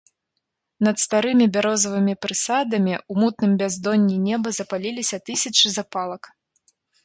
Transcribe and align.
Над 0.87 0.95
старымі 1.05 1.45
бярозавымі 1.57 2.15
прысадамі 2.27 2.95
ў 2.97 3.13
мутным 3.25 3.51
бяздонні 3.61 4.17
неба 4.27 4.47
запаліліся 4.61 5.17
тысячы 5.33 5.67
запалак. 5.79 6.23